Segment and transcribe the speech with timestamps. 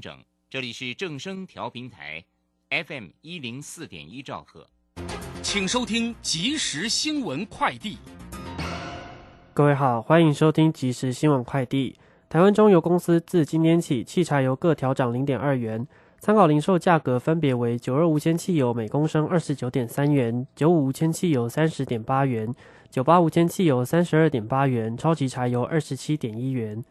[0.00, 0.18] 整，
[0.48, 2.24] 这里是正声调频台
[2.70, 4.66] ，FM 一零四点一兆赫，
[5.42, 7.98] 请收听即时新闻快递。
[9.54, 11.98] 各位好，欢迎收听即时新闻快递。
[12.28, 15.86] 台湾中油公司自今天起，汽柴油各调涨零点二元，
[16.18, 22.54] 参考零售价格分别为九二无铅汽油每公升二十九点三元，九五无铅汽油三十点八元，
[22.88, 26.82] 九八无铅汽油三十二点八元，超级柴油二十七点一元。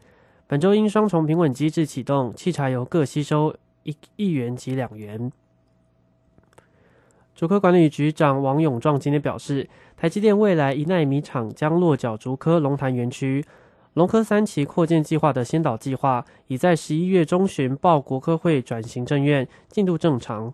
[0.46, 5.32] 本周因双重平稳机制启动，汽柴油各吸收一一元及两元。
[7.34, 13.42] 竹科管理局长王永壮今天表示，台积电未来一纳米厂将落脚竹科龙潭园区，
[13.94, 20.52] 龙科三期扩建计划的先导计划已在十一月中旬报国科会转行政院，进度正常。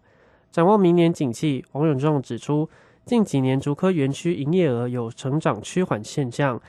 [0.50, 2.70] 展望明年景气，王永壮指出，
[3.04, 6.60] 近几年竹科园区营业额有成长趋缓现象，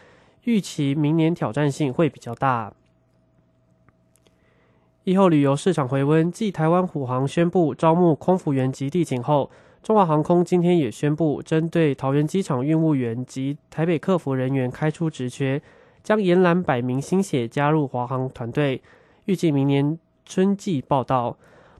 [0.45, 2.73] 预期明年挑战性会比较大。
[5.09, 9.49] 疫后旅游市场回温，继台湾虎航宣布招募空服员及地勤后，
[9.81, 15.59] 中华航空今天也宣布，针对桃园机场运务员及台北客服人员开出职缺，
[16.03, 18.83] 将延揽百名新血加入华航团队，
[19.25, 21.35] 预计明年春季报到。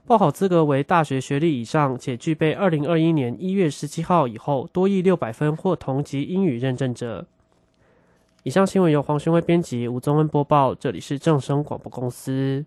[0.08, 7.24] 报考资格为大学学历以上，且具备二零二一年一月十七号以后多益六百分或同级英语认证者。
[8.42, 12.66] 以上新闻由黄勋威编辑，吴宗恩播报，这里是正声广播公司。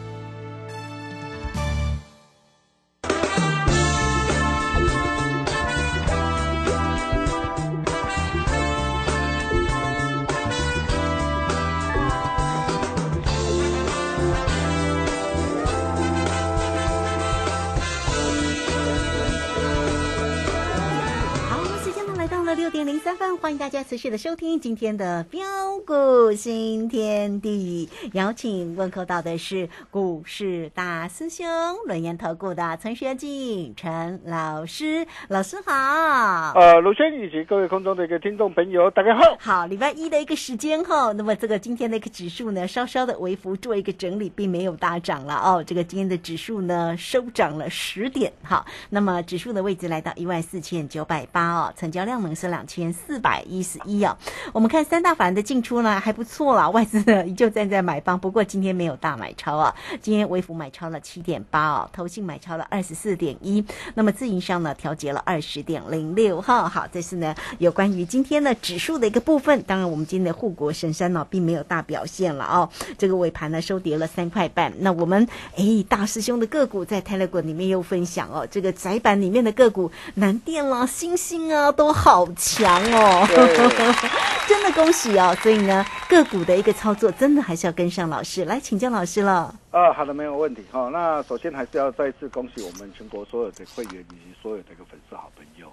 [23.51, 25.41] 欢迎大家持续的收听今天的标
[25.85, 27.89] 股新天地。
[28.13, 31.45] 邀请问候到的是股市大师兄
[31.85, 36.53] 轮研投顾的陈学进陈老师，老师好。
[36.55, 39.35] 呃，卢轩以及各位空中的一个听众朋友，大家好。
[39.37, 45.61] 好，礼拜一的一个时间哈，那么这个今天的一个指数呢，稍稍的微幅做一个整理，并没有大涨了哦。
[45.61, 48.65] 这个今天的指数呢，收涨了十点哈。
[48.89, 54.17] 那么指数的位置来到一万四千九百八哦，成交量呢是两千四百一十一啊。
[54.53, 59.75] 我们看三大法人的进出呢还不错啦，外资呢依旧站在买方，不过今天没有大买超啊。
[60.01, 63.65] 今天微幅买超了七点八哦，投信买超了二十四点一，
[63.95, 66.67] 那么自营商呢调节了二十点零六哈。
[66.69, 69.63] 好，这是呢有关于今天的指数的一个部分。
[69.63, 72.69] 当然，我们今天的护国神山呢并没有大表现了哦。
[72.97, 74.73] 这个尾盘呢收跌了三块半。
[74.79, 83.27] 那我们哎大师兄的个股在泰勒股里面又分享哦，这个窄板里面的个股南电啦、星星啊都好强哦，
[84.47, 85.35] 真的恭喜哦。
[85.41, 89.53] 所以呢个股的一个操作真的还是要跟上老师来请教老师了。
[89.71, 90.89] 啊，好的，没有问题哈。
[90.91, 95.71] 那首先还是要再次恭喜我们全国所有的会员以及所有的一个粉丝好朋友。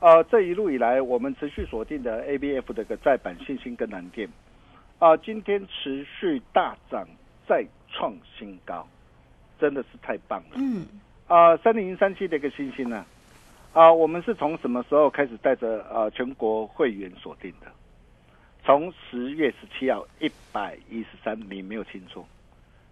[0.00, 4.28] 呃，这一路以来，我们持续锁定的 A B F 的一个再版信心跟蓝电，
[4.98, 7.06] 啊，今天持续大涨，
[7.48, 8.86] 再创新高，
[9.58, 10.56] 真的是太棒了。
[10.56, 10.84] 嗯，
[11.26, 13.06] 啊，三零三七的一个信心呢，啊，
[13.74, 17.66] 啊我们是从什么时候开始带着呃全国会员锁定的？
[18.64, 22.24] 从十月十七号一百一十三，你没有听错，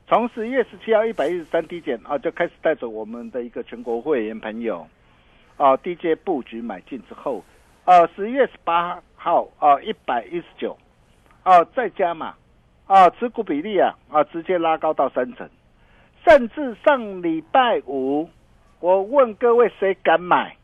[0.09, 4.87] 从十月十七号一百一十三低点啊，就开始带着我们的一个全国会员朋友。
[5.57, 7.45] 啊，低阶布局买进之后，
[7.85, 10.77] 呃，十月十八号啊一百一十九，
[11.45, 12.35] 啊再加码，
[12.89, 15.49] 啊持股比例啊啊直接拉高到三成，
[16.27, 18.29] 甚至上礼拜五，
[18.81, 20.57] 我问各位谁敢买？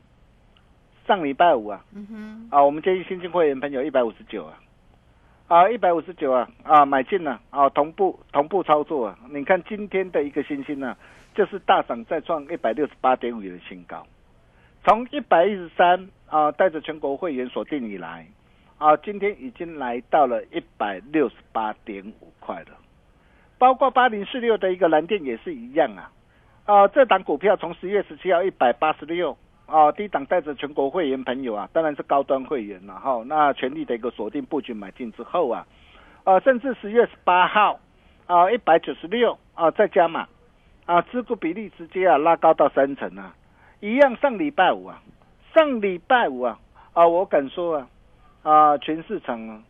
[1.09, 4.61] 上礼拜五啊，嗯哼，啊我们建议新进会员朋友一百五十九啊。
[5.49, 9.19] 啊，一百五十九啊，啊，买进了啊，同步同步操作啊。
[9.31, 10.95] 你看今天的一个星星呢、
[11.35, 14.07] 就是大涨再创一百六十八点五元的新高，
[14.85, 18.27] 从一百一十三啊，带着全国会员锁定以来，
[18.77, 22.77] 啊，今天已经来到了一百六十八点五块了。
[23.57, 26.13] 包括八零四六的一个蓝电也是一样啊，
[26.67, 29.35] 啊，这档股票从十月十七号一百八十六。
[29.69, 33.23] 啊，低档带着全国会员朋友啊，当然是高端会员了哈。
[33.27, 35.67] 那全力的一个锁定布局买进之后啊，
[36.25, 37.79] 啊，甚至十月十八号
[38.27, 40.27] 啊，一百九十六啊，再加码
[40.87, 43.35] 啊，持股比例直接啊拉高到三成啊，
[43.81, 45.03] 一样上礼拜五啊，
[45.55, 46.59] 上礼拜五啊
[46.95, 47.89] 啊，我敢说啊
[48.43, 49.63] 啊，全市场啊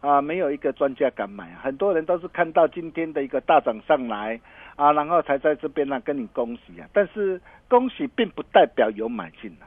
[0.00, 4.40] 啊没有一个专家敢买啊，很多人都是看到今天的一个大涨上来
[4.76, 9.64] 啊，然后才在这边呢、跟你恭喜啊，但是恭喜并不代表有买进啊。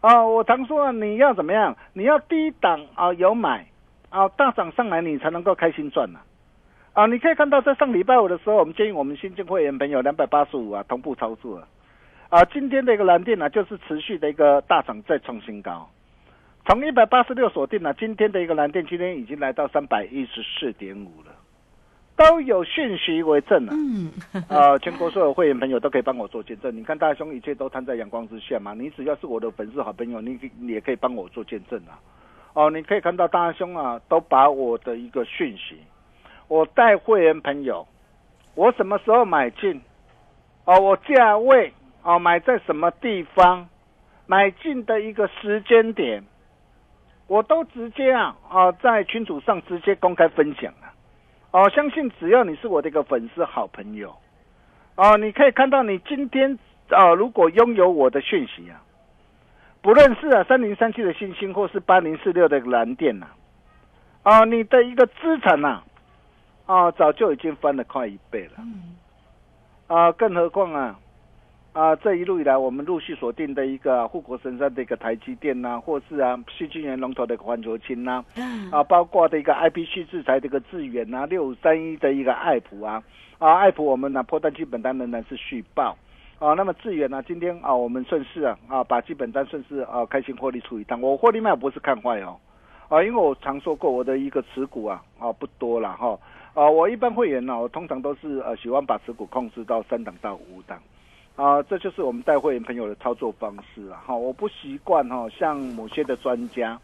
[0.00, 1.76] 啊，我常说啊，你要怎么样？
[1.92, 3.66] 你要低档啊有买
[4.10, 6.20] 啊，大涨上来你才能够开心赚呐、
[6.92, 7.06] 啊。
[7.06, 11.68] 你可以看到在上礼拜五的时候，我们建议我们新进会员朋友两百八十五啊同步操作啊。
[12.30, 15.88] 啊，今天的一个蓝电呢、就是持续的一个大涨再创新高，
[16.66, 21.32] 从一百八十六锁定了，今天的一个蓝电今天已经来到三百一十四点五了，
[22.16, 23.70] 都有讯息为证啊。
[23.72, 24.12] 嗯，
[24.48, 26.74] 呃，全国所有会员朋友都可以帮我做见证。
[26.76, 31.98] 你看大兄一切都摊在阳光之下嘛，你只要是我的粉丝好朋友，你你也可以帮我做见证啊。
[32.54, 35.78] 哦，你可以看到大兄啊，都把我的一个讯息，
[36.48, 37.86] 我带会员朋友，
[38.54, 39.80] 我什么时候买进，
[40.66, 41.72] 哦，我价位
[42.02, 43.68] 哦买在什么地方，
[44.26, 46.22] 买进的一个时间点，
[47.26, 50.81] 我都直接啊啊在群组上直接公开分享啊。
[51.52, 54.14] 哦，相信只要你是我的一个粉丝好朋友，
[54.96, 56.58] 哦，你可以看到你今天
[56.88, 58.82] 啊，如果拥有我的讯息啊，
[59.82, 63.26] 不论是啊三零三七的星星，或是八零四六的蓝电呐、
[64.22, 65.82] 啊，哦，你的一个资产呐、
[66.64, 70.98] 啊，哦，早就已经翻了快一倍了，啊，更何况啊，
[71.72, 78.22] 啊，这一路以来我们陆续锁定的一个护国神山的一个台积电呐、或是啊细晶圆龙头的环球晶呐、
[78.70, 83.02] 啊，包括的一个 IPC 制裁的一个致远啊，六五三一的一个爱普啊，
[83.38, 85.96] 啊，爱普我们呢破单基本单仍然是续报。
[86.38, 87.22] 啊，那么致远呢？
[87.22, 91.00] 今天啊，我们顺势啊啊，把基本单顺势啊开心获利出一趟。
[91.00, 92.36] 我获利卖不是看坏哦，
[92.88, 96.18] 啊，因为我常说过我的一个持股啊啊不多了哈，
[96.52, 100.78] 啊，我一般会员呢，我通常都是呃喜欢把持股控制到三档到五档，
[101.34, 106.78] 啊，这就是我们带会员朋友的操作方式啊哈，我不习惯哈，像某些的专家，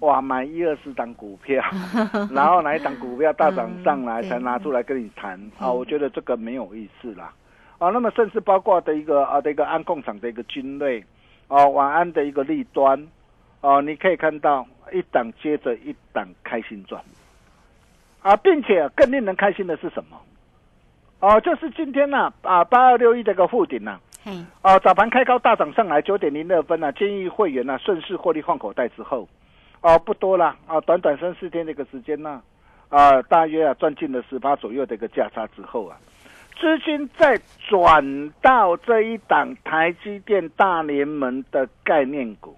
[0.00, 1.64] 哇，买一二十档股票，
[2.30, 7.32] 然后哪一档股票大涨上来才拿出来跟你谈啊，我觉得这个没有意思啦。
[7.78, 11.02] 啊，那么甚至包括的一个啊的一个安控厂的一个军类，
[11.48, 13.08] 啊晚安的一个利端，
[13.62, 17.02] 啊你可以看到一档接着一档开心赚，
[18.20, 20.20] 啊，并且更令人开心的是什么？
[21.20, 24.32] 哦、就是今天呢啊八二六一这个附顶呐、嘿，
[24.62, 29.28] 啊，早盘开高大涨上来九点零二分呢、建议会员呢、顺势获利换口袋之后，
[29.80, 32.40] 哦、不多了啊，短短三四天的一个时间呢、
[32.88, 35.96] 啊，大约啊赚进了十八左右的一个价差之后啊，
[36.60, 37.36] 资金再
[37.68, 42.56] 转到这一档台积电大联盟的概念股，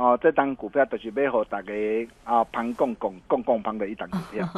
[0.00, 1.72] 哦，这档股票就是要和大家
[2.24, 4.48] 啊盘共共共共盘的一档股票。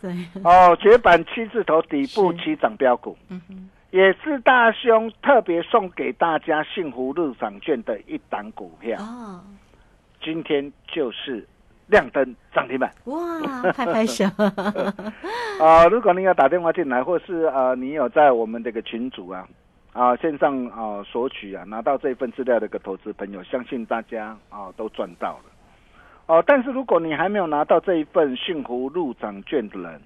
[0.00, 9.40] 对，哦，绝版七字头底部起涨标股，嗯哼，也是大兄特别送给大家幸福入场券的一档股票，哦，
[10.22, 11.44] 今天就是
[11.88, 12.88] 亮灯涨停板。
[13.06, 13.40] 哇，
[13.72, 14.24] 拍拍手，
[15.58, 19.44] 啊、如果你要打电话进来，或是呃你有在我们这个群组啊
[19.92, 25.44] 啊线上啊索取啊拿到这份资料的一个投资朋友，相信大家啊都赚到了。
[26.26, 30.00] 哦、但是如果你还没有拿到这一份幸福入场券的人，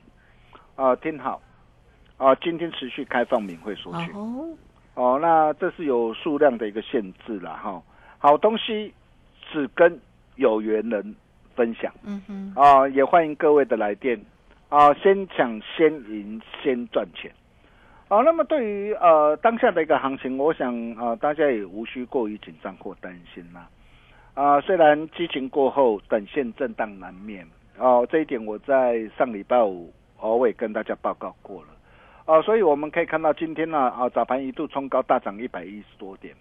[0.75, 1.41] 啊、听好，
[2.17, 4.11] 啊、今天持续开放免费索取。
[4.13, 4.49] 哦，
[4.95, 7.81] 哦，那这是有数量的一个限制了哈。
[8.19, 8.93] 好东西
[9.53, 10.01] 只跟
[10.35, 11.15] 有缘人
[11.55, 14.19] 分享嗯哼，啊，也欢迎各位的来电
[14.69, 17.31] 啊，先抢先赢先赚钱。
[18.09, 23.69] 啊，那么对于呃当下的一个行情，我想啊大家也无需过于紧张或担心啦。
[24.35, 27.45] 啊，虽然激情过后，短线震荡难免
[27.79, 31.69] 哦，这一点我在上礼拜五我也跟大家报告过了。
[32.27, 36.33] 哦，所以我们可以看到今天呢，啊，早盘一度冲高大涨一百一十多点，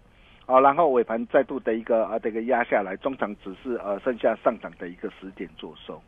[0.45, 6.00] 啊，然后尾盘再度的一个啊这个压下来，中场只是呃剩下上涨的一个十点做收。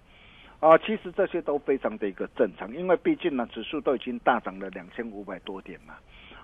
[0.59, 5.93] 啊，其实这些都非常的一个正常，因为毕竟呢，指数都已经大涨了两千五百多点嘛。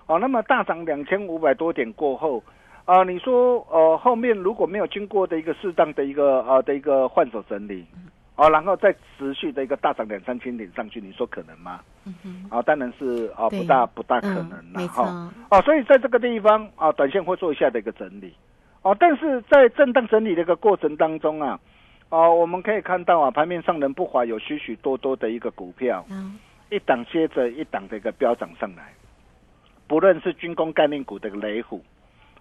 [0.06, 2.42] 哦，那么大涨两千五百多点过后，
[2.84, 7.84] 啊，你说呃后面如果没有经过的一个适当的一个呃的一个换手整理，
[8.36, 11.80] 哦，然后再持续的一个大涨两三千点上去，你说可能吗？
[12.50, 15.32] 啊，当然是啊，对不大不大可能嗯了哈。
[15.50, 18.32] 哦，所以在这个地方啊，短线会做一下的一个整理。
[18.82, 21.58] 哦，但是在震荡整理的一个过程当中啊，
[22.10, 26.38] 哦，我们可以看到啊，盘面上人不乏有许许多多的一个股票，嗯。
[26.70, 28.92] 一档接着一档的一个飙涨上来，
[29.86, 31.84] 不论是军工概念股的雷虎，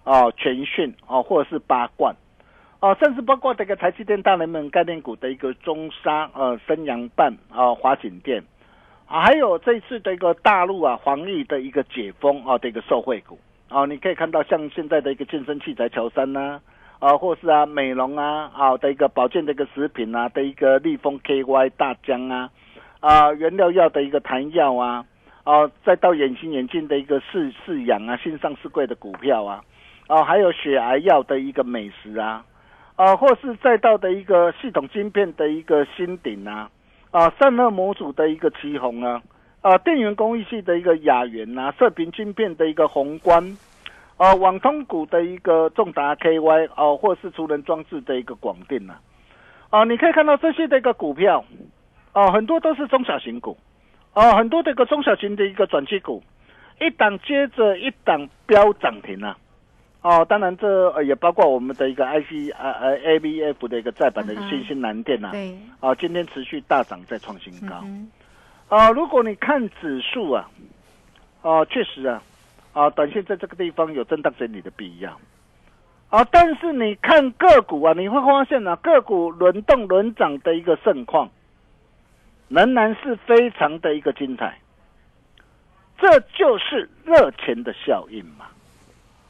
[0.05, 2.15] 哦，全讯哦，或者是八冠，
[2.79, 8.41] 哦，甚至包括这个台积电大联盟概念股的一个中沙呃升阳半啊华景电，
[9.05, 13.37] 啊，还有这次的一个大陆啊防疫的一个解封啊的一个受惠股。
[13.67, 16.61] 啊，你可以看到像现在的一个健身器材乔山呐、啊，
[17.03, 22.49] 啊或是啊美容啊啊的一个保健的一个食品啊的一个立丰 KY 大疆啊
[23.01, 25.03] 啊原料药的一个弹药啊
[25.43, 29.61] 啊，再到眼形眼镜的一个视视养啊新上市柜的股票啊
[30.07, 32.45] 啊，还有血癌药的一个美食啊
[32.95, 36.69] 啊，或是再到的一个系统晶片的一个新鼎啊
[37.11, 39.21] 啊散热模组的一个旗宏啊
[39.59, 43.43] 啊电源工艺系的一个雅元啊射频晶片的一个宏观。
[44.17, 48.93] 啊，网通股的一个重达 KY 哦、或是除能装置的一个广电呐、
[49.69, 51.43] 啊，你可以看到这些的一个股票，
[52.13, 53.57] 哦、很多都是中小型股，
[54.13, 56.23] 哦、很多的一个中小型的一个转机股，
[56.79, 59.35] 一档接着一档飙涨停啊，
[60.01, 67.81] 哦，当然这呃也包括我们的一个 IC 呃呃 ABF 的一个再版的一个新兴蓝电呐、啊，对，啊，今天持续大涨再创新高。
[67.83, 68.11] 嗯
[68.69, 70.49] 啊，如果你看指数啊，
[71.41, 72.21] 啊，确实啊，
[72.73, 75.17] 啊，短线在这个地方有震荡整理的必要。
[76.09, 81.29] 啊，但是你看个股啊，你会发现啊，个股轮动轮涨的一个盛况，
[82.49, 84.59] 仍然是非常的一个精彩。
[85.99, 88.45] 这就是热钱的效应嘛。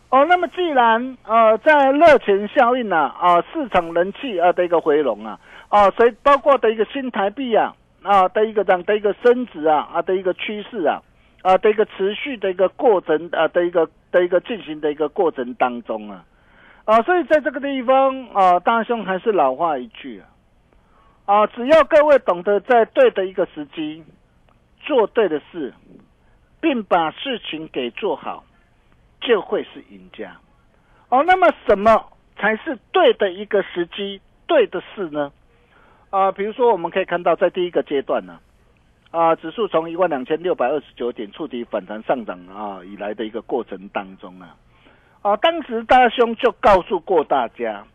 [0.09, 11.01] 哦，那么既然呃在热钱效应呢啊市场人气啊的一个回笼啊啊，所以包括的一个新台币啊啊的一个涨的一个升值啊啊的一个趋势啊
[11.43, 16.25] 啊的一个持续的一个过程啊的一个的一个进行的一个过程当中啊
[16.85, 20.25] 啊，所以在这个地方啊，大兄还是老话一句啊
[21.25, 24.03] 啊，只要各位懂得在对的一个时机
[24.79, 25.71] 做对的事，
[26.59, 28.43] 并把事情给做好。
[29.25, 30.35] 就会是赢家。
[31.07, 35.31] 哦，那么什么才是对的一个时机、对的事呢？
[36.09, 38.41] 啊、比如说我们可以看到，在第一个阶段呢，啊、
[39.39, 44.55] 指数从一万两千六百二十九点触底反弹上涨啊以来的一个过程当中啊，
[45.22, 47.86] 啊，当时大兄就告诉过大家，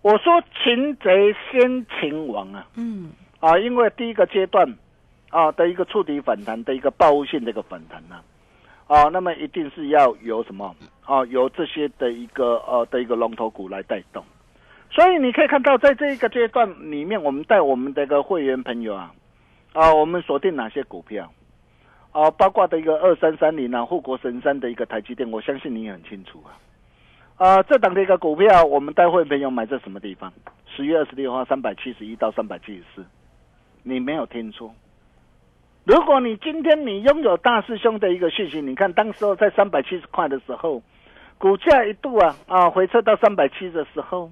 [0.00, 4.76] 我说擒贼先擒王啊，嗯啊，因为第一个阶段
[5.30, 8.20] 啊的一个触底反弹的一个报复性的一个反弹呢、
[8.86, 10.72] 啊，那么一定是要由什么
[11.04, 11.24] 啊？
[11.26, 14.24] 由这些的一个呃的一个龙头股来带动。
[14.90, 19.10] 所以你可以看到，在这一个阶段里面，我们带我们的一个会员朋友啊，
[19.74, 21.30] 啊，我们锁定哪些股票？
[22.12, 26.54] 啊，包括的一个二三三零啊，护国神山的一个台积电，我相信你也很清楚啊。
[27.36, 30.32] 啊，这档的一个股票，我们带会朋友买在什么地方？
[30.76, 33.04] 十月二十六号三百七十一到三百七十四，
[33.82, 34.72] 你没有听错。
[35.82, 40.80] 如果你今天你拥有大师兄的一个讯息，你看当时候在三百七十块的时候，
[41.36, 44.30] 股价一度啊啊回撤到三百七的时候，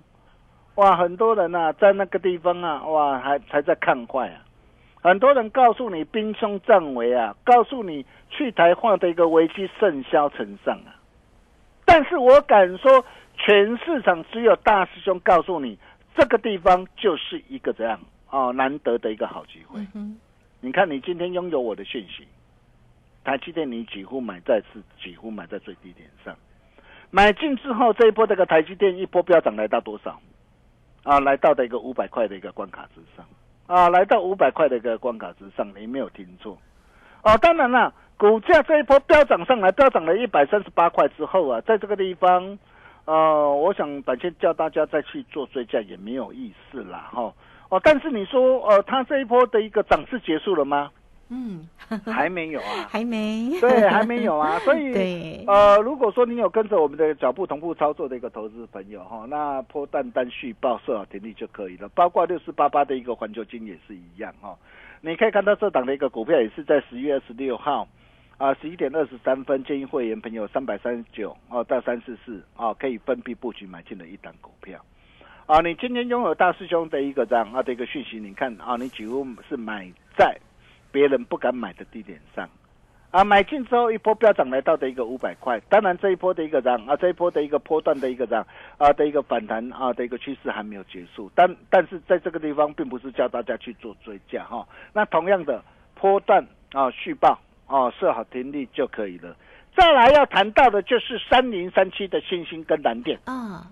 [0.77, 4.41] 哇，很多人啊在那个地方啊，哇还还在看坏啊，
[5.03, 10.95] 很多人告诉你兵凶战危啊，告诉你去台化的一个危机甚嚣尘上啊，
[11.85, 13.05] 但是我敢说，
[13.37, 15.77] 全市场只有大师兄告诉你，
[16.15, 17.99] 这个地方就是一个这样
[18.31, 19.85] 哦难得的一个好机会。
[19.95, 20.17] 嗯，
[20.61, 22.27] 你看，你今天拥有我的讯息，
[23.25, 26.37] 台积电你几乎买在是几乎买在最低点上，
[27.11, 30.21] 买进之后这一波这个台积电一波飙涨来到多少？
[31.03, 33.27] 啊，来到的一个五百块的一个关卡之上，
[33.73, 36.59] 啊，来到五百块的一个关卡之上，你没有听错。
[37.23, 42.59] 哦，当然了，股价这一波飙涨上来，飙涨了一百三十八块之后啊，在这个地方，
[43.07, 47.33] 呃，我想短线叫大家再去做追加也没有意思啦，哈、
[47.71, 50.91] 哦，但是你说，呃，它这一波的一个涨势结束了吗？
[51.35, 51.67] 嗯，
[52.05, 54.59] 还没有啊， 还没，对，还没有啊。
[54.67, 61.89] 所以，对呃，如果说你有跟着我们的脚步同步操作的一个投资朋友哈，那破蛋单续报设好停利就可以了。
[61.95, 64.55] 包括六四八八的一个环球金也是一样哈。
[65.01, 67.89] 你可以看到这档的一个股票也是在十月二十六号
[68.37, 74.79] 啊，十一点二十三分，建议会员朋友三百三十九哦到三四四哦，可以分批布局买进的一档股票。
[75.47, 80.37] 啊，你今天拥有大师兄的一个这样啊的一个讯息，你看啊，你几乎是买在
[80.93, 82.49] 别人不敢买的低点上。
[83.11, 88.47] 啊，买进之后一波飙涨来到的一个五百块，当然这一波的一个涨啊，这一波的一个波段的一个涨
[88.79, 94.67] 啊的一个反弹啊的一个趋势还没有结束，但但是在这个地方并不是叫大家去做追加哈。
[94.95, 95.63] 那同样的
[95.95, 99.37] 波段啊续报啊设好停利就可以了。
[99.77, 103.71] 再来要谈到的就是三零三七的星星跟蓝电啊，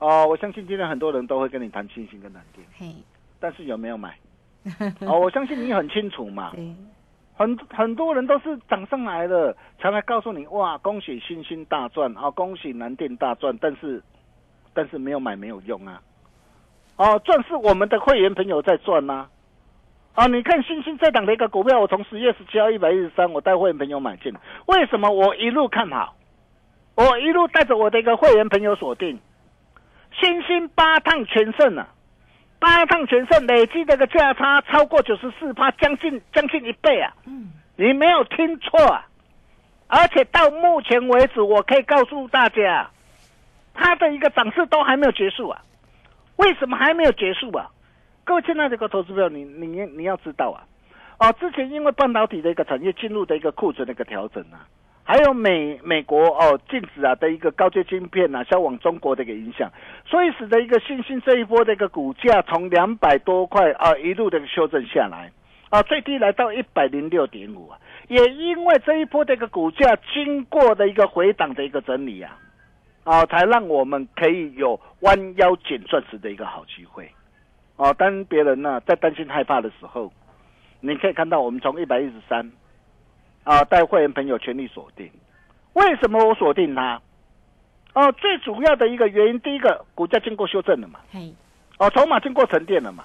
[0.00, 2.96] 哦，我相信今天很多人都会跟你谈星星跟蓝电，嘿，
[3.38, 4.18] 但是有没有买？
[5.06, 6.52] 哦，我相信你很清楚嘛。
[7.34, 14.02] 很很多人都是涨上来了，才来告诉你哇，恭喜星星大赚啊，恭喜南电大赚，但是
[14.74, 16.00] 但是没有买没有用啊，
[16.96, 19.26] 哦，赚是我们的会员朋友在赚呐、
[20.14, 24.32] 啊，你看星星这档的一个股票，我从十月十七号一百一十三，我带会员朋友买进，
[24.66, 26.14] 为什么我一路看好？
[26.94, 29.18] 我一路带着我的一个会员朋友锁定，
[30.20, 31.88] 星星八趟全胜啊！
[32.62, 37.12] 八趟全胜，累计这个价差超过九十四趴，将近将近一倍啊！
[37.26, 39.04] 嗯，你没有听错啊！
[39.88, 42.88] 而且到目前为止，我可以告诉大家，
[43.74, 45.60] 它的一个涨势都还没有结束啊！
[46.36, 47.68] 为什么还没有结束啊？
[48.22, 50.62] 各位亲爱的个投资朋友，你你你要知道啊！
[51.18, 54.62] 哦，之前因为半导体的一个产业进入的一个库存的一个调整啊，
[55.04, 59.70] 还有美美国哦禁止啊的一个高阶晶片啊销往中国的一个影响，
[60.06, 65.32] 所以使得一个信心这一波的一个股价从两百多块啊一路的修正下来
[65.70, 72.38] 啊，最低来到一百零六点五啊，也因为这一波的一个股价经过的一个回档的一个整理啊，
[73.02, 77.10] 啊，才让我们可以有弯腰捡钻石的一个好机会
[77.76, 77.92] 啊。
[77.94, 80.12] 当别人呢在担心害怕的时候，
[80.80, 82.52] 你可以看到我们从一百一十三。
[83.44, 85.10] 啊，带会员朋友全力锁定。
[85.72, 87.00] 为什么我锁定它？
[87.94, 91.32] 哦，最主要的一个原因，第一个，股价经过修正了嘛，嘿，
[91.78, 93.04] 哦，筹码经过沉淀了嘛，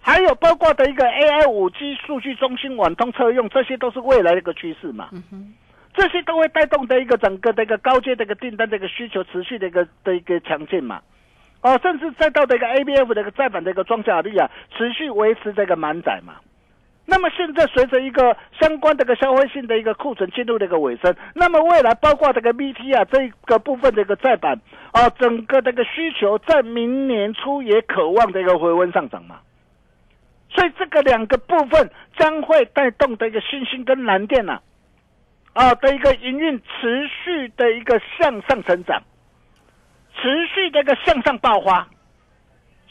[0.00, 5.10] 还有包括的一个 AI 五 G 数据中心、网通车用，这些都是未来的一个趋势嘛。
[5.94, 11.00] 这些都会带动的一个整个的一个高阶的一个订单的一个需求持续的一个的一个强劲嘛。
[11.60, 16.34] 哦，甚至再到的一个 ABF 的一个再版的一个装甲率啊，持续维持这个满载嘛。
[17.06, 24.58] 那么现在随着一个相关的个消费性的一个库存进入的一个尾声，那么未来包括这个 BT 啊这个部分的一个再版
[24.92, 29.40] 啊，整个这个需求在明年初也渴望的一个回温上涨嘛。
[30.48, 34.60] 所以这个两个部分将会带动的一个新兴跟蓝电呐、
[35.52, 39.02] 啊，啊的一个营运持续的一个向上成长，
[40.16, 41.88] 持续的一个向上爆发。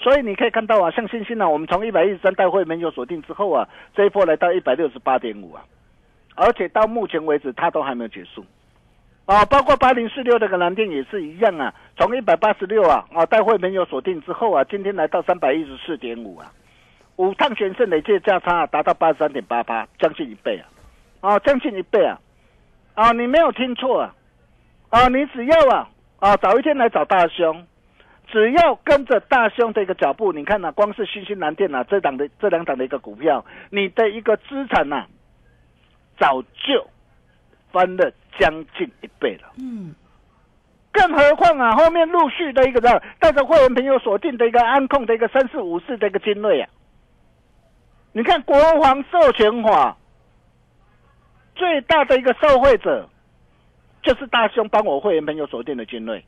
[0.04, 5.64] 所以你可以看到啊，像星星呢，我们从一百一十三带会没有锁定之后啊，这一波来到一百六十八点五啊，
[6.36, 8.44] 而且到目前为止它都还没有结束。
[9.26, 16.52] 啊，包括八零四六这个蓝电也是一样啊，从一百八十六啊啊带会没有锁定之后啊，今天来到三百一十四点五啊，
[17.16, 20.68] 五趟全胜累计价差、达到八十三点八八，将近一倍啊，
[21.22, 22.20] 啊将近一倍啊，
[22.96, 24.14] 啊你没有听错啊，
[24.90, 25.88] 啊你只要啊
[26.20, 27.66] 啊早一天来找大兄。
[28.34, 35.06] 只要跟着大兄的一个脚步，你看呐、光是新兴蓝电呐、这档的这两档的一个股票，你的一个资产呐、
[36.18, 36.90] 早就
[37.72, 39.54] 翻了将近一倍了。
[39.60, 39.94] 嗯，
[40.92, 46.68] 更何况啊，后面陆续的一个的带着会员朋友锁定的一个安控的一个三四五四的一个精锐啊，
[48.14, 49.96] 你看国防授权法
[51.54, 53.08] 最大的一个受惠者，
[54.02, 56.26] 就是大兄帮我会员朋友锁定的精锐。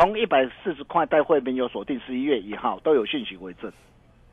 [0.00, 3.70] 从一百四十块带会没有锁定，十一月一号都有信息为证。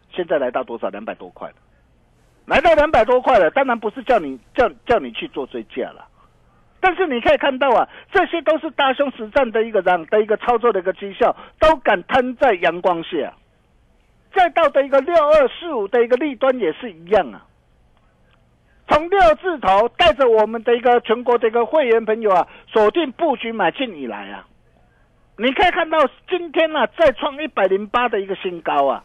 [0.10, 0.88] 现在来到多少？
[0.88, 1.56] 两百多块了，
[2.46, 3.52] 来到两百多块了。
[3.52, 6.08] 当然不是叫你叫叫你去做追加了，
[6.80, 13.34] 但是你可以看到啊，这些都是大兄实战的一个让的一个操作的一个绩效，都敢摊在阳光下。
[14.34, 17.46] 再到的一个六二四五的一个利端也是一样啊。
[18.88, 24.48] 从六字头带着我们的一个全国的一个会员朋友啊，锁定布局买进以来啊。
[25.40, 29.04] 你可以看到今天呢、啊，再创一百零八的一个新高啊，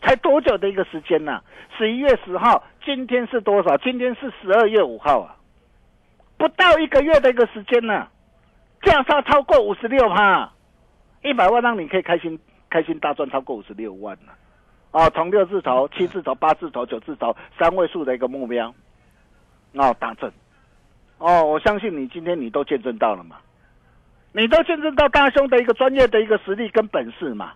[0.00, 1.44] 才多久的一个时间呢、啊？
[1.76, 3.76] 十一月十号，今天是多少？
[3.78, 5.34] 今天是十二月五号啊，
[6.36, 8.10] 不到一个月的一个时间呢、啊，
[8.82, 10.48] 价差超过五十六趴，
[11.24, 12.38] 一百万让你可以开心
[12.70, 14.32] 开心大赚超过五十六万了、
[14.92, 18.72] 啊，哦，从六字头、七字头、八字头、九字头三位数的一个目标，
[19.72, 20.30] 哦，大正，
[21.18, 23.38] 哦，我相信你今天你都见证到了嘛。
[24.32, 27.52] 你都见证到大兄的一个专业的一个实力跟本事嘛？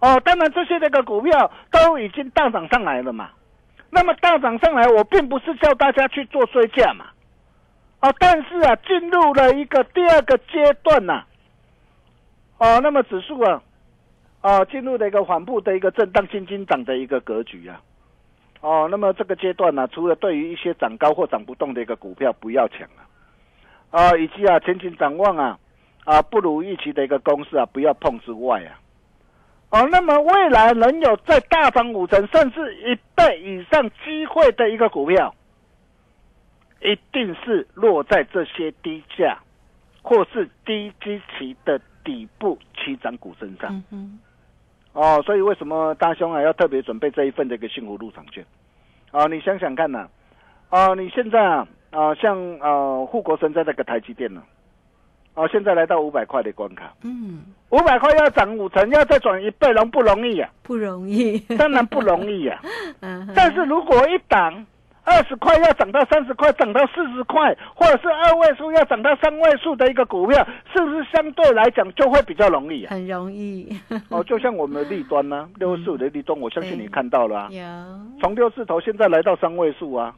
[0.00, 3.30] 哦，当然这些那个股票都已经大涨上来了嘛。
[3.90, 7.06] 那么大涨上来，我并不是叫大家去做追价嘛。
[8.00, 11.24] 哦，但是啊，进入了一个第二个阶段呐、
[12.56, 13.62] 哦，那么指数啊，
[14.40, 17.80] 啊，进入了一个缓步的一个震荡轻轻涨的一个格局啊。
[18.62, 23.04] 哦，那么这个阶段呢、除了对于一些涨高或涨不动的一个股票不要抢啊，
[23.90, 25.58] 啊，以及啊前景展望啊，
[26.04, 28.78] 啊不如预期的一个公司啊不要碰之外啊，
[29.70, 35.34] 哦，那么未来能有在大涨五成甚至一倍以上机会的一个股票，
[36.82, 39.38] 一定是落在这些低价
[40.02, 43.70] 或是低基期的底部起涨股身上。
[43.70, 44.18] 嗯哼，
[44.92, 48.44] 哦，所以为什么大兄啊要特别准备这一份这个幸福入场券？
[49.12, 50.08] 哦，你想想看呐、
[50.70, 54.42] 哦，你现在啊啊、像呃护国神山那个台积电呢、
[55.34, 61.38] 哦，现在来到五百块的关卡，嗯，五百块要涨五成，要再涨一倍，容不容易呀、不容易。
[61.58, 62.60] 当然不容易呀、
[63.00, 64.64] 嗯，但是如果一档
[65.02, 72.90] 二十块要涨到三十块，涨到四十块，或者是二位数要涨到三位数的一个股票，是不是相对来讲就会比较容易啊？
[72.90, 73.76] 很容易。
[74.10, 77.48] 哦，就像我们的利端呢、 六四五的利端，我相信你看到了啊。
[77.50, 77.60] 有，
[78.20, 80.14] 从六字头现在来到三位数啊，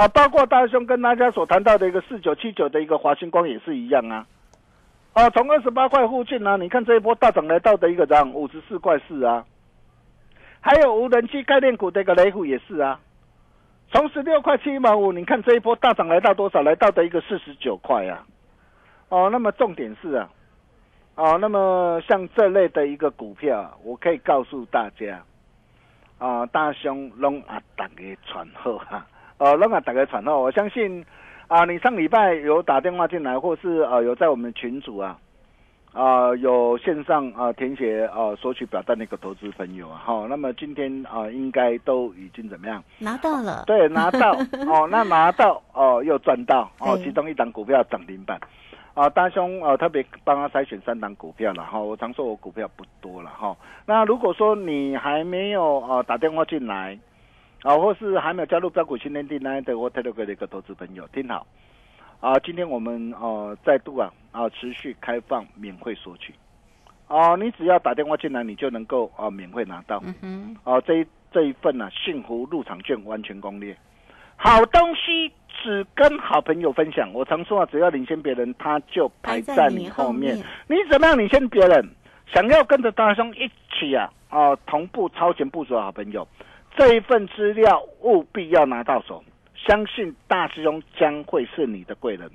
[0.00, 4.26] 啊，包括大兄跟大家所谈到的一个四九七九的一个华星光也是一样啊，
[5.12, 9.44] 啊，从二十八块附近呢、你看这一波大涨来到的一个涨五十四块四啊，
[10.62, 12.98] 还有无人机概念股的一个雷虎也是啊，
[13.92, 16.62] 从十六块七毛五，你看这一波大涨来到多少？
[16.62, 18.24] 来到的一个四十九块啊，
[19.10, 20.30] 哦，那么重点是啊，
[21.16, 25.22] 哦，那么像这类的一个股票，我可以告诉大家。
[26.16, 29.06] 啊、大兄拢啊，大家传好哈，
[29.40, 30.38] 呃，让啊，大家传好。
[30.38, 31.02] 我相信
[31.48, 35.16] 啊、你上礼拜有打电话进来，或是呃有在我们群组啊，
[35.94, 42.84] 啊、有线上啊、填写啊、索取表单的一个投资朋友啊，好、那么今天啊、应该都已经怎么样？
[42.98, 43.64] 拿到了。
[43.66, 44.32] 对，拿到
[44.68, 48.38] 哦，那拿到哦，又赚到哦，其中一档股票涨停板。
[48.92, 53.56] 啊，大兄呃特别帮他筛选三档股票了哈，我常说我股票不多了哈。
[53.86, 56.98] 那如果说你还没有呃打电话进来，
[57.62, 61.46] 啊，或是还没有加入标股新天地那的我 Telegram 的一个投资朋友，听好
[62.20, 66.34] 啊，今天我们呃再度啊啊持续开放免费索取，
[67.06, 70.02] 啊，你只要打电话进来，你就能够啊免费拿到。
[70.04, 73.76] 嗯哼，哦，这一这一份呢、幸福入场券完全攻略，
[74.36, 75.30] 好东西
[75.62, 77.10] 只跟好朋友分享。
[77.12, 80.36] 我常说啊，只要领先别人，他就排在你后面。
[80.66, 81.86] 你怎么样领先别人？
[82.32, 86.26] 想要跟着大兄一起啊，啊，同步超前部署的好朋友，
[86.76, 89.22] 这一份资料务必要拿到手。
[89.66, 92.30] 相信大师兄将会是你的贵人。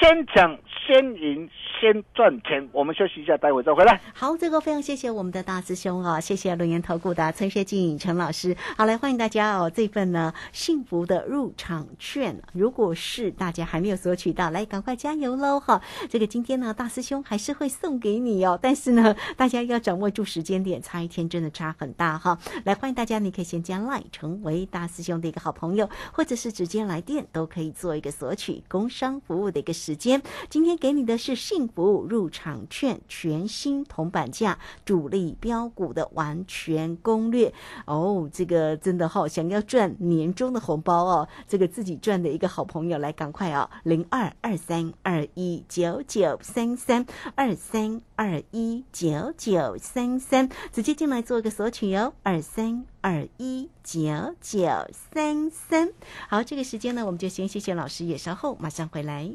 [0.00, 1.46] 先抢先赢
[1.78, 2.66] 先赚钱。
[2.72, 4.00] 我们休息一下，待会再回来。
[4.14, 8.56] 好，这个非常谢谢我们的大师兄啊，谢谢轮研投顾的陈学进陈老师。
[8.78, 15.82] 好，来欢迎大家哦，这份呢幸福的入场券，如果是大家还没有索取到，来赶快加油喽哈！
[16.08, 22.38] 这个今天呢，大师兄还是会送给你哦，但是呢，大家要掌握住时间点，差一天真的差很大哈。
[22.64, 30.22] 来欢迎大家，你可以先加 line 成为大师兄的一个好朋友，或者是直接来电都可以做一个索取工商服务的一个时时间。
[30.48, 37.52] 今天给你的是幸福入场券，全新铜板价主力标股的完全攻略
[37.86, 38.30] 哦。
[38.32, 55.92] 这个真的好、想要赚年终的红包哦，这个自己赚的一个好朋友来赶快哦，零二二三二一九九三三二三二一九九三三，直接进来做个索取哦，二三二一九九三三。
[56.28, 59.34] 好，这个时间呢，我们就先谢谢老师，也稍后马上回来。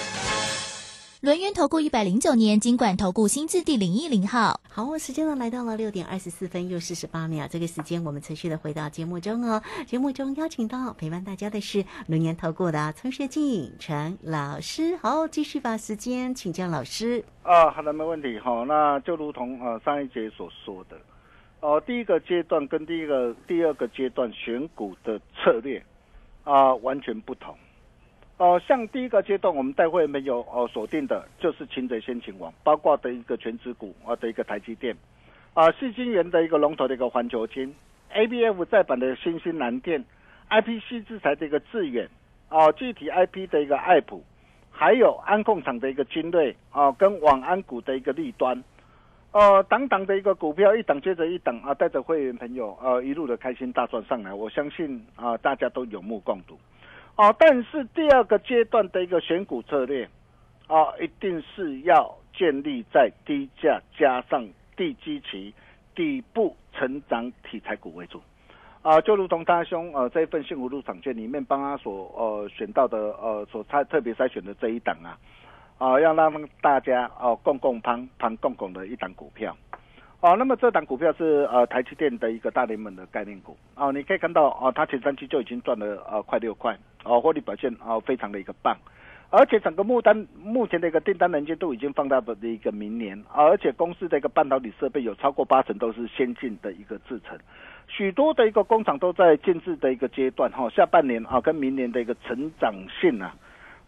[1.21, 4.59] 轮源投顾一百零九年金管投顾新字第零一零号。
[4.67, 9.61] 好，时间呢来到了六点二十四分又四十八秒，这个时间我们持续的回到节目中哦。
[9.85, 14.97] 节目中邀请到陪伴大家的是轮源投顾的陈学进陈老师。
[14.97, 17.23] 好，继续把时间请教老师。
[17.43, 18.65] 啊，好的，没问题哈。
[18.67, 20.97] 那就如同呃上一节所说的，
[21.59, 25.85] 哦、第一个阶段跟第一个第二个阶段选股的策略
[26.43, 27.55] 啊、完全不同。
[28.41, 34.95] 哦、像第一个阶段我们待会没有哦锁定的就是擒贼先擒王，包括的一个全职股啊、的一个台积电，
[35.53, 37.71] 啊、细晶圆的一个龙头的一个环球金
[38.11, 40.03] ，ABF 再版的新兴蓝电
[40.49, 42.09] ，IPC 制裁的一个致远，
[42.49, 44.23] 啊、具体 IP 的一个爱普。
[44.71, 48.63] 还有安控厂的一个精锐啊，跟网安股的一个利端，
[49.33, 56.57] 呃，档档的一个股票一档接着一档啊，带着会员朋友呃一路的开心大赚上来，我相信啊、大家都有目共睹，
[57.15, 60.09] 啊，但是第二个阶段的一个选股策略
[60.67, 65.53] 啊，一定是要建立在低价加上地基期、
[65.93, 68.21] 底部成长题材股为主。
[68.81, 75.13] 啊、就如同大兄呃这一份幸福入场券里面帮他所呃选到的呃所特特别筛选的这一档啊，
[75.77, 79.55] 啊、要让大家哦、共共攀攀共共的一档股票。
[80.21, 83.57] 哦，那么这档股票是呃台积电的一个大联盟的概念股。
[83.75, 88.77] 哦，你可以看到哦，它前三期就已经赚了呃快六块哦，获利表现哦非常的一个棒，
[89.31, 97.35] 而且整个目单目前的一个订单能见度已经放大的一个明年，而且公司的一个半导体设备有超过八成都是先进的一个制程，
[97.87, 103.33] 许多的一个工厂都在建制的一个阶段哈、下半年啊跟明年的一个成长性啊，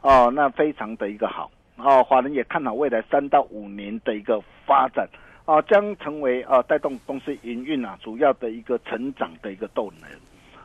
[0.01, 1.51] 哦那非常的一个好。
[1.77, 5.07] 哦，华人也看好未来三到五年的一个发展。
[5.45, 10.09] 啊，将成为啊带动公司营运啊主要的一个成长的一个动能。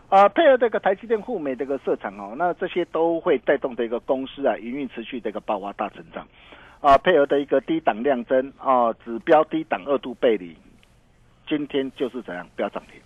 [0.09, 6.27] 啊，配合这个台积电、赴美这个设厂哦，那这些都会带动的一个公司啊营运持续的一个爆发大成长。
[6.81, 10.57] 啊，配合的一个低档量增啊，指标低档二度背离，
[11.47, 13.01] 今天就是怎样飙涨停。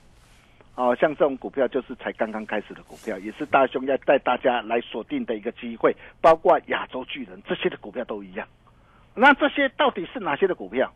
[0.75, 8.47] 哦、像这种股票就是才刚刚开始的股票，也是大兄要带大家来锁定的一个机会，包括亚洲巨人这些的股票都一样。
[9.15, 10.93] 那这些到底是哪些的股票？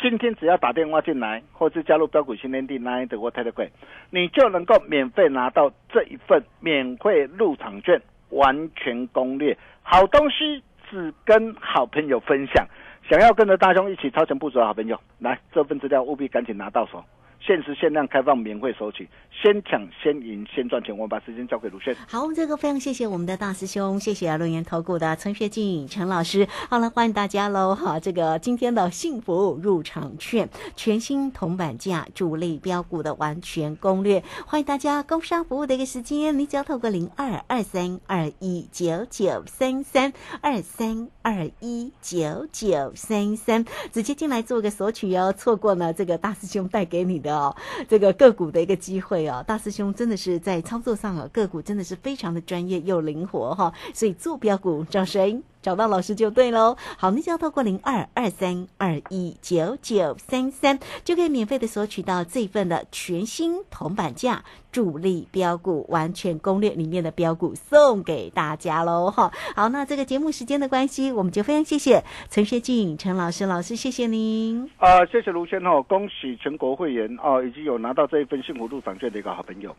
[0.00, 3.68] 今天只要打电话进来，或是加入标股新天地 Nine 的 w h a t e
[4.10, 12.64] 你就能够免费拿到这一份免费入场券，完全攻略，好东西只跟好朋友分享。
[13.10, 17.02] 想要跟着大兄一起超前部署的好朋友，来这份资料务必赶紧拿到手。
[17.48, 20.94] 限时限量开放免费索取，先抢先赢先赚钱。
[20.94, 21.96] 我们把时间交给卢轩。
[22.06, 26.46] 好，这个非常谢谢我们的大师兄，谢谢论研投顾的陈学进陈老师。
[26.68, 27.74] 好了，欢迎大家喽！
[27.74, 45.32] 哈，这个今天的幸福入场券，全新铜板价主力标股的完全攻略，欢迎大家工商服务的一个时间，你只要透过零二二三二一九九三三二三二一九九三三，直接进来做个索取哦。
[45.32, 47.56] 错过呢，这个大师兄带给你的哦，
[47.88, 49.44] 这个个股的一个机会哦。
[49.46, 55.40] 大师兄真的是在操作上啊，个股真的是非常的专业又灵活哈、所以坐标股找谁？
[55.62, 56.76] 找到老师就对喽。
[56.96, 69.30] 好，你只要透过零二二三二一九九三三，就可以免费的索取到这份的全新铜板价主力标股完全攻略里面的标股送给大家喽哈。
[69.54, 74.70] 好，那这个节目时间的关系，我们就非常谢谢陈学进陈老师老师，谢谢您。
[74.78, 79.74] 啊、谢谢卢轩哦，恭喜全国会员哦，以及有拿到这一份幸福入场券的一个好朋友。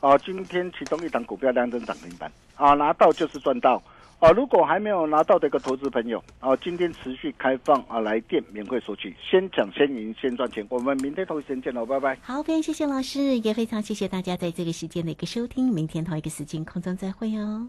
[0.00, 3.80] 哦，今天其中一档股票量增涨停板啊，拿到就是赚到。
[4.20, 10.66] 哦，如果还没有拿到的一个投资朋友，哦，今天持续开放啊，来电免费索取，先抢先赢先赚钱。
[10.68, 12.18] 我们明天同一时间见喽，拜拜。
[12.22, 17.66] 好，非常谢谢老师，也非常谢谢大家在这个时间的一个收听，明天同一个时间空中再会哦。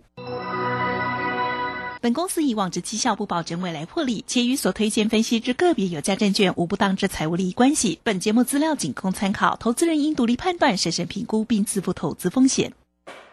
[2.01, 7.99] 本公司以往之绩效不保证未来获利，且与所推荐分析之个别有价证券无不当之财务利益关系。
[8.03, 12.73] 本节目资料仅供参考，投资人应独立判断、审慎评估并自负投资风险。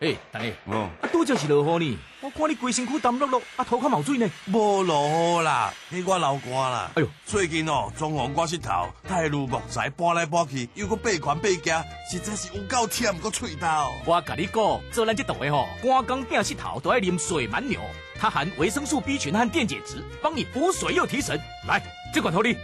[0.01, 4.31] 诶，等下，哦，啊，拄就是落雨呢，我看你规身躯澹漉漉，啊，头壳冒水呢。
[4.47, 6.91] 无落雨啦，迄我流汗啦。
[6.95, 13.93] 哎呦，最近哦，装潢我膝头，太入木材搬来搬去，又搁背款背夹，实在是有够忝搁喙刀。
[14.05, 17.81] 我甲你讲，做咱这档的吼，赶工变膝头都爱啉水蛮牛，
[18.21, 21.37] 它含维生素 B 群和电解质，帮你补水又提神。
[21.67, 21.83] 来，
[22.15, 22.57] 这款头你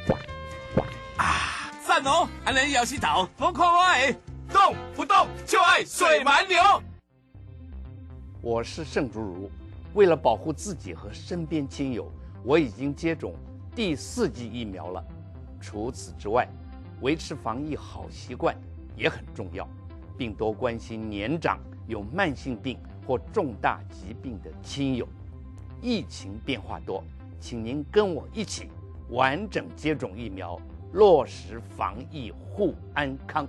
[1.17, 2.29] 啊，赞哦！
[2.45, 4.17] 安尼摇膝头，我看我的，
[4.53, 6.63] 动不动就爱水蛮牛。
[8.47, 9.51] 我是盛竹如，
[9.95, 12.13] 为了保护自己和身边亲友，
[12.45, 13.33] 我已经接种
[13.75, 15.03] 第四剂疫苗了。
[15.63, 16.47] 除此之外，
[17.01, 18.55] 维持防疫好习惯
[18.95, 19.67] 也很重要，
[20.19, 25.09] 并多关心年长、有慢性病或重大疾病的亲友。
[25.81, 27.03] 疫情变化多，
[27.41, 28.69] 请您跟我一起
[29.09, 30.61] 完整接种疫苗，
[30.93, 33.49] 落实防疫护安康。